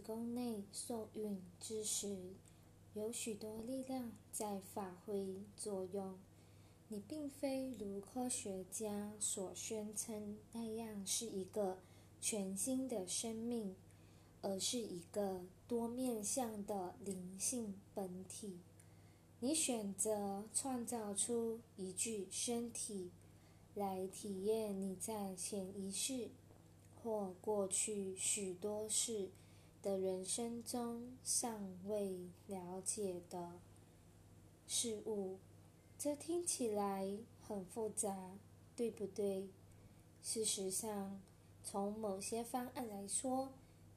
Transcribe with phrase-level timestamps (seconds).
[0.00, 2.16] 子宫内受孕之时，
[2.94, 6.18] 有许多力量在发挥作用。
[6.88, 11.80] 你并非如科学家所宣称那样是一个
[12.18, 13.76] 全新的生命，
[14.40, 18.60] 而是一个多面向的灵性本体。
[19.40, 23.10] 你选择创造出一具身体。
[23.74, 26.30] 来体验你在潜意识
[26.96, 29.30] 或过去许多事
[29.82, 33.52] 的人生中尚未了解的
[34.66, 35.38] 事物。
[35.98, 38.38] 这听起来很复杂，
[38.76, 39.48] 对不对？
[40.22, 41.20] 事实上，
[41.62, 43.50] 从某些方案来说，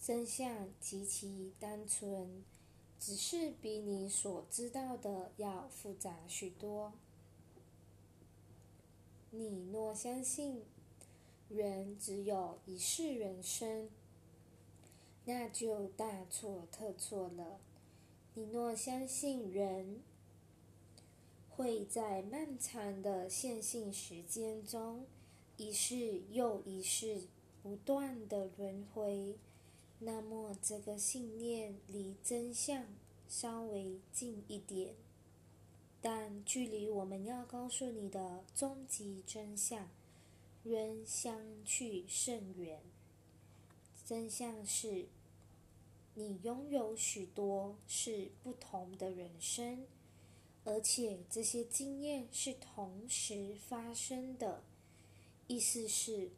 [0.00, 2.44] 真相极其单纯，
[3.00, 6.92] 只是比你所知道的要复杂许多。
[9.30, 10.62] 你若相信
[11.48, 13.88] 人只有一世人生，
[15.28, 17.60] 那就大错特错了。
[18.32, 20.00] 你若相信人
[21.50, 25.04] 会在漫长的线性时间中
[25.58, 27.24] 一世又一世
[27.62, 29.36] 不断的轮回，
[29.98, 32.86] 那么这个信念离真相
[33.28, 34.94] 稍微近一点。
[36.00, 39.90] 但距离我们要告诉你的终极真相，
[40.64, 42.80] 仍相去甚远。
[44.06, 45.04] 真相是，
[46.18, 49.86] 你拥有许多是不同的人生，
[50.64, 54.64] 而且这些经验是同时发生的。
[55.46, 56.32] 意思是，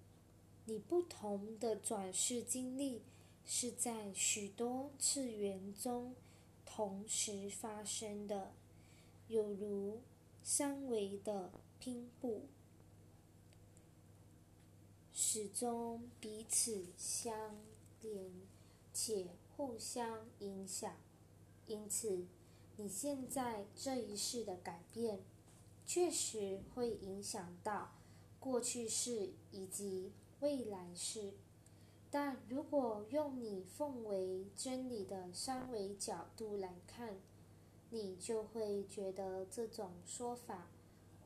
[0.67, 3.01] 你不同的转世经历
[3.47, 6.15] 是在许多次元中
[6.67, 8.53] 同时发生的。
[9.29, 10.03] 有如
[10.43, 12.43] 三维的拼布，
[15.15, 17.57] 始终彼此相
[18.03, 18.31] 连
[18.93, 19.29] 且
[19.61, 20.91] 互相影响。
[21.67, 22.25] 因此，
[22.79, 25.21] 你现在这一世的改变，
[25.85, 27.93] 确实会影响到
[28.39, 31.35] 过去式以及未来式。
[32.11, 37.19] 但如果用你奉为真理的三维角度来看，
[37.91, 40.69] 你就会觉得这种说法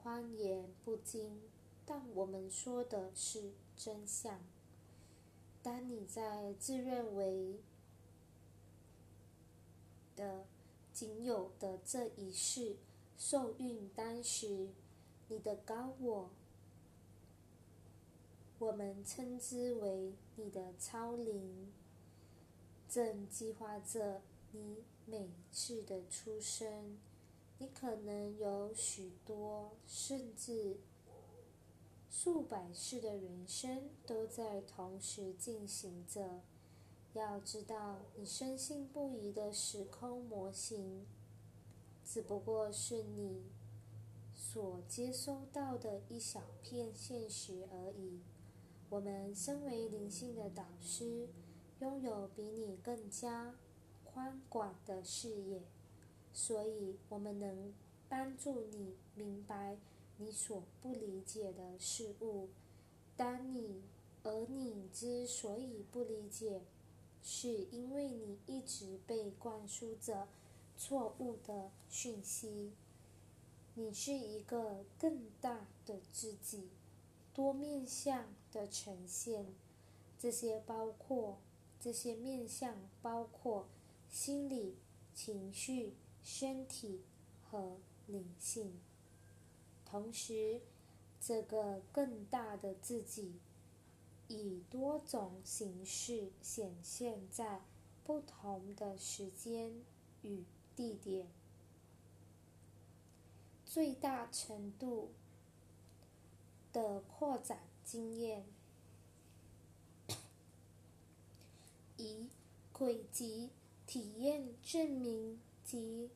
[0.03, 1.41] 荒言不经，
[1.87, 4.41] 但我们说的是真相。
[5.63, 7.61] 当你在自认为
[10.17, 10.45] 的
[10.93, 12.77] 仅有的这一世
[13.17, 14.69] 受孕当时，
[15.29, 16.31] 你的高我，
[18.59, 21.73] 我们称之为你的超灵，
[22.89, 24.23] 正计划着
[24.53, 24.85] 你。
[25.07, 26.99] 每次的出生，
[27.59, 30.79] 你可能有许多甚至
[32.09, 36.41] 数百世的人生都在同时进行着。
[37.15, 41.07] 要知道，你深信不疑的时空模型，
[42.05, 43.43] 只不过是你
[44.35, 48.21] 所接收到的一小片现实而已。
[48.91, 51.29] 我们身为灵性的导师，
[51.81, 53.55] 拥有比你更加。
[54.05, 55.61] 宽广的视野，
[56.33, 57.75] 所以我们能
[58.09, 59.77] 帮助你明白
[60.19, 62.49] 你所不理解的事物。
[63.17, 63.83] 当你
[64.23, 66.63] 而你之所以不理解，
[67.25, 70.29] 是因为你一直被灌输着
[70.77, 72.71] 错误的讯息。
[73.75, 76.69] 你是一个更大的自己，
[77.35, 79.47] 多面向的呈现。
[80.17, 81.39] 这些包括
[81.81, 83.67] 这些面向包括。
[84.11, 84.77] 心理、
[85.13, 87.01] 情绪、身体
[87.43, 88.79] 和灵性，
[89.85, 90.61] 同时，
[91.21, 93.33] 这个更大的自己
[94.29, 97.63] 以多种形式显现在
[98.05, 99.73] 不同的时间
[100.23, 100.45] 与
[100.75, 101.29] 地点，
[103.65, 105.11] 最大程度
[106.73, 108.45] 的扩展经验，
[111.97, 112.29] 以
[112.73, 113.51] 轨迹。
[113.87, 116.11] 体验证明及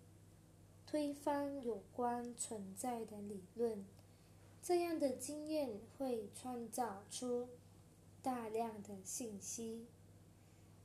[0.86, 3.84] 推翻有关存在的理论，
[4.62, 7.46] 这样的经验会创造出
[8.28, 9.86] 大量的信息，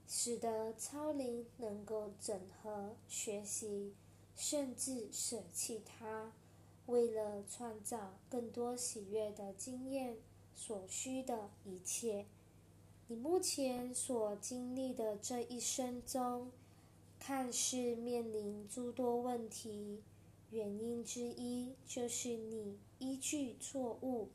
[0.07, 3.94] 使得超灵能够整合、学习，
[4.34, 6.31] 甚至舍弃它，
[6.86, 10.16] 为了创造更多喜悦的经验
[10.56, 12.28] 所需的一切。
[13.07, 16.50] 你目前所经历的这一生中。
[17.19, 20.01] 看似面临诸多问题，
[20.50, 24.30] 原因之一就是你依据错误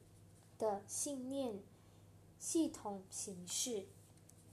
[0.58, 1.62] 的信念
[2.38, 3.86] 系统形式。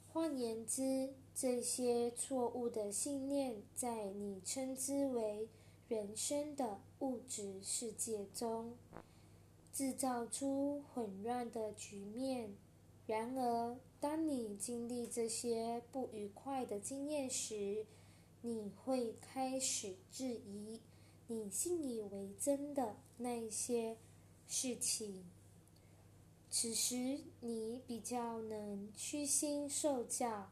[0.07, 5.49] 换言之，这些错误的信念在你称之为
[5.87, 8.77] 人生的物质世界中，
[9.73, 12.55] 制造出混乱的局面。
[13.05, 17.85] 然而，当你经历这些不愉快的经验时，
[18.41, 20.79] 你会开始质疑
[21.27, 23.97] 你信以为真的那些
[24.47, 25.25] 事情。
[26.57, 30.49] 此时，你比较能虚心受教，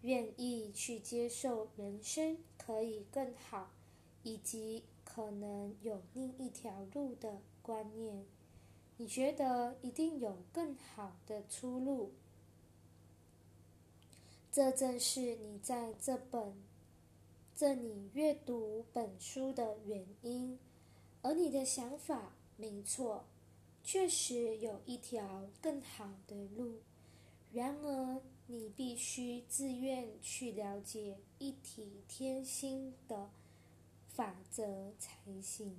[0.00, 3.70] 愿意去接受人生可以更好，
[4.22, 8.24] 以及可能有另一条路的观念。
[8.96, 12.12] 你觉得一定有更好的出路，
[14.50, 16.54] 这正是你在这本
[17.54, 20.58] 这里阅读本书的原因。
[21.20, 23.26] 而你的想法没错，
[23.82, 26.80] 确实有一条更好的路。
[27.52, 33.30] 然而，你必须自愿去了解一体天心的
[34.08, 35.76] 法则才行。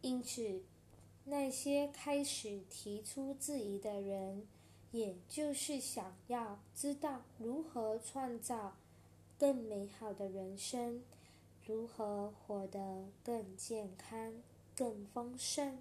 [0.00, 0.62] 因此。
[1.26, 4.48] 那些开始提出质疑的人，
[4.90, 8.74] 也就是想要知道如何创造
[9.38, 11.04] 更美好的人生，
[11.64, 14.42] 如何活得更健康、
[14.80, 15.76] 更丰盛、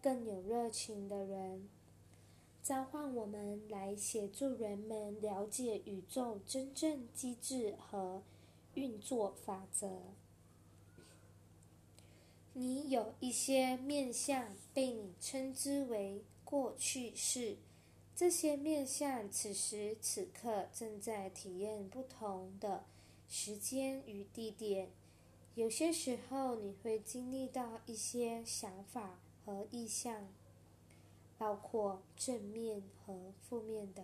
[0.00, 1.68] 更有热情的人，
[2.62, 8.22] 召唤我们来协助人们了解宇宙真正机制和
[8.74, 10.00] 运作法则。
[12.52, 17.56] 你有一些面相被你称之为过去式，
[18.14, 22.84] 这些面相此时此刻正在体验不同的
[23.26, 24.92] 时间与地点。
[25.56, 30.28] 有些时候你会经历到一些想法和意向，
[31.38, 34.02] 包括正面和负面的。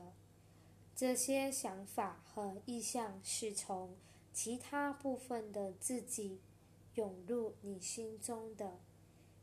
[0.96, 3.94] 这些想法和意向是从
[4.32, 6.40] 其他部分的自己。
[6.94, 8.78] 涌入你心中的，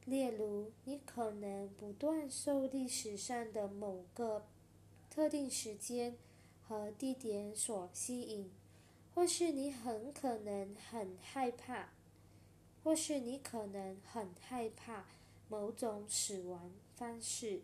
[0.06, 4.46] 例如，你可能不断受历史上的某个
[5.10, 6.16] 特定时间
[6.62, 8.52] 和地点所吸引，
[9.16, 11.90] 或是你很可能很害怕，
[12.84, 15.06] 或是你可能很害怕
[15.48, 17.62] 某种死亡方式，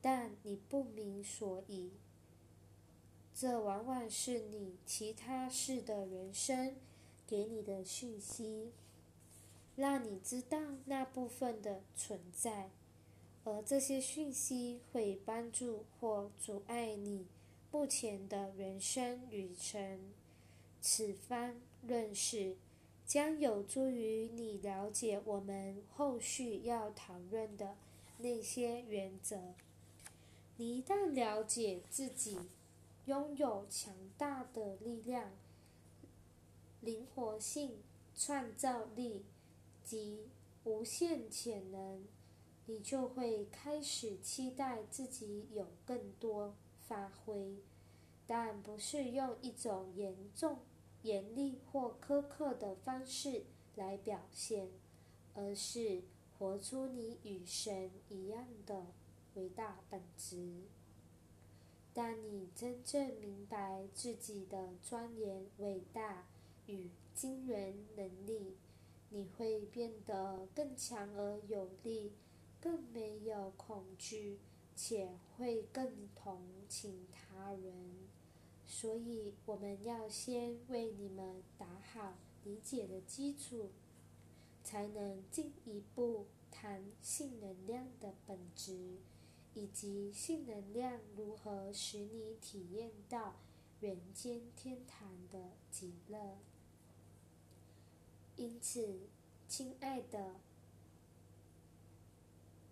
[0.00, 1.90] 但你不明所以。
[3.34, 6.76] 这往往是你其他事的人生
[7.26, 8.72] 给你的讯息。
[9.74, 12.70] 让你知道那部分的存在，
[13.44, 17.26] 而这些讯息会帮助或阻碍你
[17.70, 20.00] 目前的人生旅程。
[20.80, 22.56] 此番论事
[23.06, 27.76] 将有助于你了解我们后续要讨论的
[28.18, 29.54] 那些原则。
[30.56, 32.38] 你一旦了解自己
[33.06, 35.30] 拥有强大的力量、
[36.80, 37.78] 灵活性、
[38.14, 39.24] 创造力。
[39.86, 40.26] 及
[40.64, 42.02] 无限潜能，
[42.66, 46.56] 你就会开始期待自己有更多
[46.88, 47.54] 发挥，
[48.26, 50.58] 但不是用一种严重、
[51.06, 53.44] 严厉或苛刻的方式
[53.76, 54.68] 来表现，
[55.34, 56.02] 而是
[56.36, 58.86] 活出你与神一样的
[59.34, 60.62] 伟大本质。
[61.94, 66.26] 当你真正明白自己的庄严、伟大
[66.66, 68.56] 与惊人能力。
[69.08, 72.12] 你会变得更强而有力，
[72.60, 74.40] 更没有恐惧，
[74.74, 78.08] 且会更同情他人。
[78.68, 83.70] 所以，我们要先为你们打好理解的基础，
[84.64, 88.98] 才能进一步谈性能量的本质，
[89.54, 93.36] 以及性能量如何使你体验到
[93.80, 96.38] 人间天堂的极乐。
[98.34, 99.08] 因此，
[99.48, 100.34] 亲爱的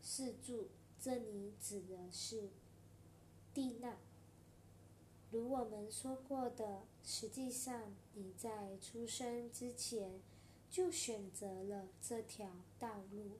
[0.02, 0.68] 四柱，
[1.00, 2.50] 这里指的是
[3.54, 3.96] 蒂娜。
[5.34, 10.20] 如我们说过的，实际上你在出生之前
[10.70, 12.48] 就选择了这条
[12.78, 13.32] 道路，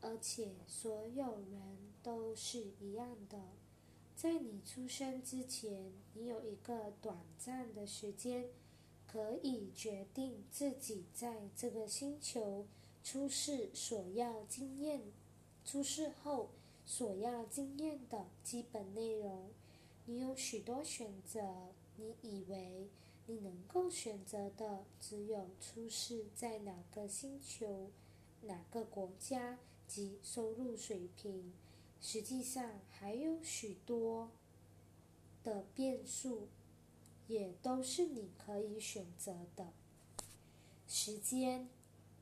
[0.00, 3.36] 而且所有人都是一样的。
[4.14, 8.48] 在你出生之前，你有一个短暂的时间。
[9.10, 12.66] 可以决定自己在这个星球
[13.02, 15.00] 出世所要经验，
[15.64, 16.50] 出世后
[16.84, 19.48] 所要经验的基本内容。
[20.10, 22.88] 你有许多选择，你以为
[23.26, 27.90] 你能够选择的只有出世在哪个星球、
[28.40, 31.52] 哪个国家及收入水平。
[32.00, 34.30] 实际上还有许多
[35.44, 36.48] 的变数，
[37.26, 39.74] 也都是你可以选择的。
[40.86, 41.68] 时间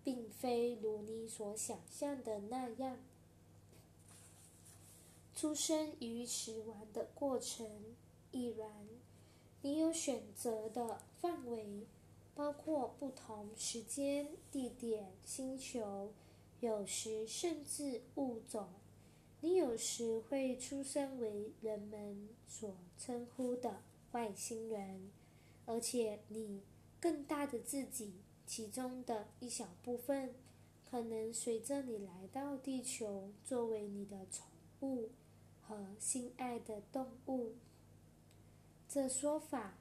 [0.02, 2.98] 并非如你所想象的那样。
[5.36, 7.68] 出生与死亡的过程
[8.32, 8.88] 亦然。
[9.60, 11.86] 你有选择的范围，
[12.34, 16.10] 包括不同时间、地点、星球，
[16.60, 18.66] 有时甚至物种。
[19.42, 25.10] 你有时会出生为人们所称呼的外星人，
[25.66, 26.62] 而且你
[26.98, 28.14] 更大的自己
[28.46, 30.34] 其中的一小部分，
[30.90, 34.46] 可能随着你来到地球，作为你的宠
[34.80, 35.10] 物。
[35.66, 37.54] 和心爱的动物，
[38.88, 39.78] 这说法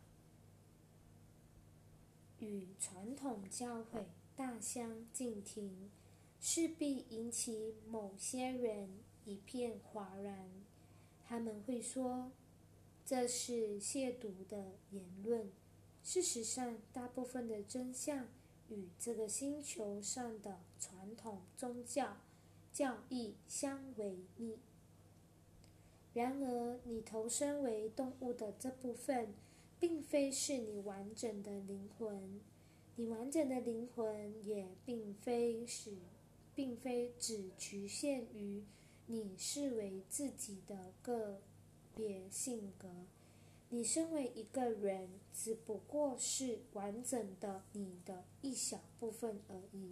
[2.40, 5.92] 与传统教诲大相径庭，
[6.42, 8.90] 势必引起某些人
[9.26, 10.50] 一片哗然。
[11.24, 12.32] 他们会说
[13.06, 15.52] 这是亵渎的言论。
[16.04, 18.28] 事实上，大部分的真相
[18.70, 22.18] 与这个星球上的传统宗教
[22.72, 24.60] 教义相违逆。
[26.16, 29.34] 然而，你投身为动物的这部分，
[29.82, 32.40] 并非是你完整的灵魂。
[32.96, 35.92] 你完整的灵魂也并非是，
[36.56, 38.64] 并非只局限于
[39.08, 41.42] 你视为自己的个
[41.94, 42.88] 别性格。
[43.68, 49.92] 你身为一个人，只不过是完整的你的一小部分而已。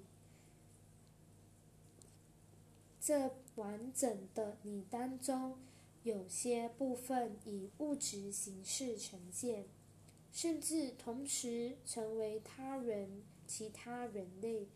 [3.01, 5.57] 这完整的你当中。
[6.03, 9.65] 有些部分以物质形式呈现，
[10.33, 14.67] 甚至同时成为他人、其他人类，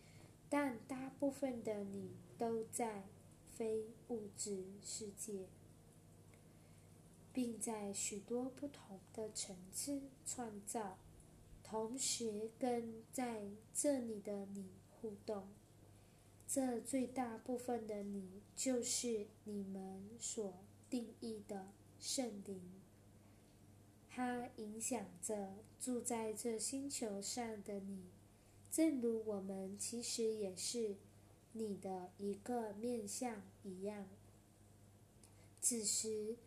[0.49, 3.03] 但大部分的你都在
[3.57, 5.47] 非物质世界，
[7.33, 10.97] 并在许多不同的层次创造，
[11.61, 13.43] 同时跟在
[13.73, 15.49] 这里的你互动。
[16.47, 20.53] 这最大部分的你，就是你们所。
[20.89, 21.67] 定义的
[21.99, 22.61] 圣灵，
[24.09, 28.05] 它影响着住在这星球上的你，
[28.71, 30.95] 正如我们其实也是
[31.53, 34.07] 你的一个面相一样。
[35.59, 36.37] 此时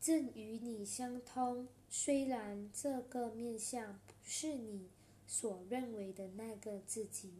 [0.00, 4.88] 正与你相通，虽然这个面相不是你
[5.26, 7.32] 所认为的那个自己。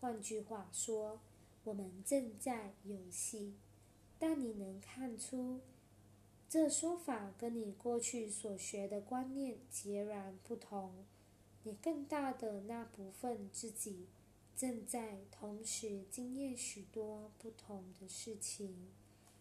[0.00, 1.18] 换句话说，
[1.64, 3.54] 我们正在游戏。
[4.18, 5.60] 但你能看出，
[6.48, 11.04] 这说法跟你过去所学的观念截然不同。
[11.64, 14.06] 你更大的那部分自己，
[14.56, 18.88] 正在同时经验许多不同的事情，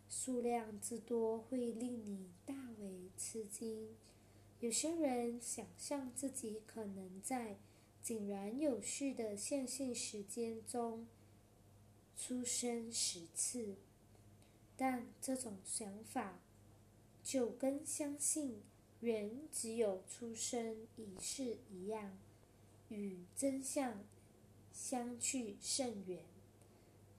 [0.09, 3.89] 数量之多会令你大为吃惊。
[4.59, 7.57] 有些人想象自己可能在
[8.01, 11.05] 井然有序的线性时间中
[12.17, 13.75] 出生十次。
[14.85, 16.41] 但这种想法，
[17.23, 18.61] 就跟相信
[18.99, 22.17] 人只有出生一世一样，
[22.89, 24.03] 与真相
[24.73, 26.25] 相去甚远。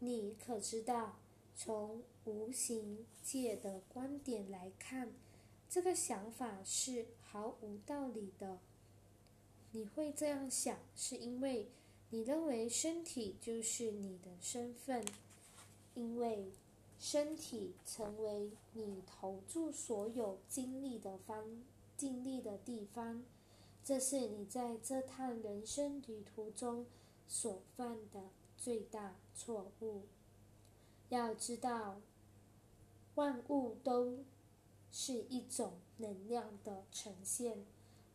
[0.01, 1.19] 你可知道，
[1.57, 5.15] 从无形界的观点来看，
[5.71, 8.59] 这个想法是毫无道理的。
[9.73, 11.71] 你会这样想，是因为
[12.11, 15.03] 你认为身体就是你的身份，
[15.95, 16.53] 因为。
[17.05, 21.63] 身体成为你投注所有精力的方、
[21.99, 23.23] 精力的地方，
[23.85, 26.87] 这是你在这趟人生旅途中
[27.29, 30.05] 所犯的最大错误。
[31.11, 32.01] 要知道，
[33.17, 34.21] 万物都
[34.91, 37.67] 是一种能量的呈现，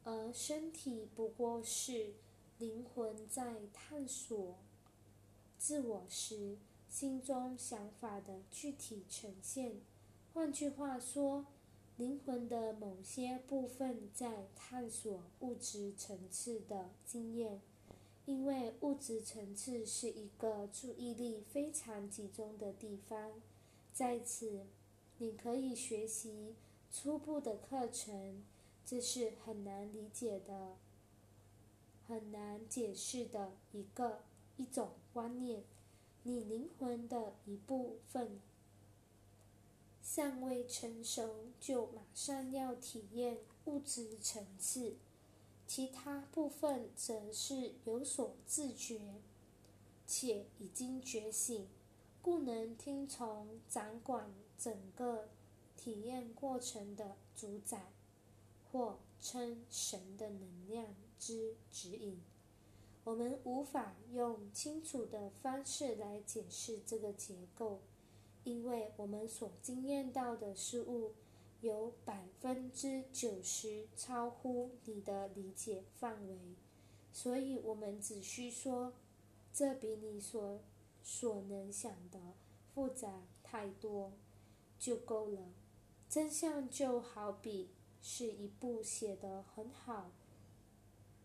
[0.04, 2.16] 而身体不过是
[2.58, 4.56] 灵魂在探索
[5.60, 6.58] 自我时。
[6.90, 9.80] 心中想法的具体呈现，
[10.34, 11.46] 换句话说，
[11.98, 17.62] 灵魂的某些部分在探索物质层次的经验，
[18.26, 23.34] 因为物质层次是一个注意力非常集中的地方。
[23.94, 24.66] 在此，
[25.20, 26.56] 你可以学习
[26.92, 28.44] 初步的课程，
[28.84, 30.76] 这是很难理解的、
[32.08, 34.24] 很难解释的一个
[34.58, 35.64] 一种观念。
[36.24, 38.40] 你灵魂的一部分
[40.02, 44.96] 尚未成熟，就马上要体验物质层次；
[45.66, 49.22] 其他部分则是有所自觉，
[50.06, 51.68] 且已经觉醒，
[52.22, 55.30] 故能听从掌管整个
[55.78, 57.92] 体验过程的主宰，
[58.72, 62.20] 或称神的能量之指引。
[63.10, 67.80] 我们无法用清楚的方式来解释这个结构，
[68.44, 71.14] 因为我们所经验到的事物
[71.62, 76.38] 有百分之九十超乎你的理解范围，
[77.12, 78.94] 所以我们只需说，
[79.52, 80.60] 这比你所
[81.02, 82.20] 所能想的
[82.76, 84.12] 复杂太多，
[84.78, 85.40] 就够了。
[86.08, 87.72] 真相就好比
[88.04, 90.12] 是一部写得很好。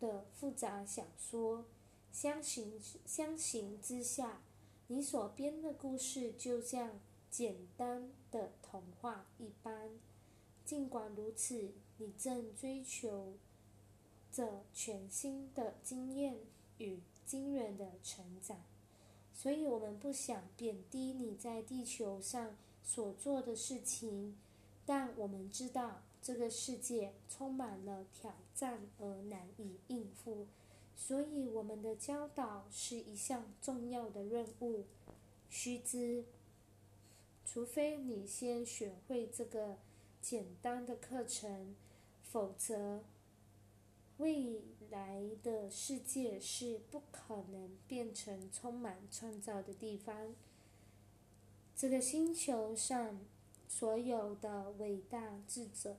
[0.04, 1.64] 的复杂小说，
[2.12, 4.42] 相形相形之下，
[4.88, 9.88] 你所编的故事就像简单的童话一般。
[10.62, 13.32] 尽管如此，你正追求
[14.30, 16.36] 着全新的经验
[16.76, 18.58] 与惊人的成长，
[19.32, 24.36] 所以我们不想贬低你在地球上所做的事情，
[24.84, 26.02] 但我们知道。
[26.24, 30.46] 这个世界充满了挑战而难以应付，
[30.96, 34.86] 所以我们的教导是一项重要的任务。
[35.50, 36.24] 须知，
[37.44, 39.76] 除非你先学会这个
[40.22, 41.76] 简单的课程，
[42.22, 43.04] 否则
[44.16, 50.34] 未来的世界是不可能变成充满创造的地方。
[51.76, 53.20] 这个星球上
[53.68, 55.98] 所有的伟大智者。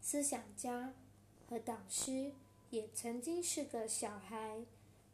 [0.00, 0.94] 思想家
[1.48, 2.32] 和导师
[2.70, 4.64] 也曾经是个小孩，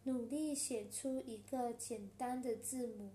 [0.05, 3.11] 努力写出一个简单的字母。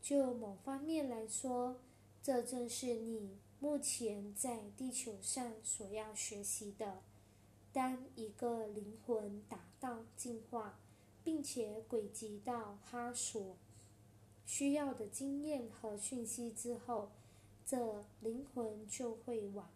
[0.00, 1.76] 就某方面来说，
[2.22, 7.02] 这正是你目前在地球上所要学习的。
[7.72, 10.78] 当一个灵魂达到进化，
[11.22, 13.56] 并且轨迹到他所
[14.46, 17.10] 需要的经验和讯息之后，
[17.66, 19.68] 这灵魂就会往。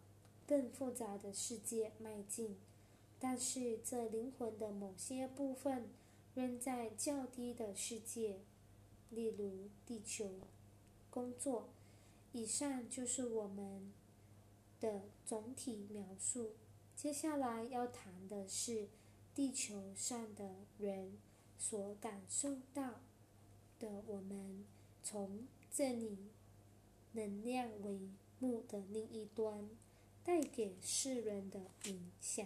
[0.51, 2.57] 更复杂的世界迈进，
[3.21, 5.87] 但是这灵魂的某些部分
[6.35, 8.41] 仍在较低的世界，
[9.11, 10.29] 例如地球
[11.09, 11.69] 工作。
[12.33, 13.93] 以上就是我们
[14.81, 16.51] 的总体描述。
[16.97, 18.89] 接下来要谈的是
[19.33, 21.17] 地球上的人
[21.57, 22.99] 所感受到
[23.79, 24.65] 的，我们
[25.01, 26.17] 从这里
[27.13, 28.09] 能量帷
[28.39, 29.69] 幕的另一端。
[30.23, 32.45] 带给世人的影响。